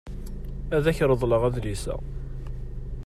[0.75, 1.95] Ad ak-reḍleɣ adlis-a.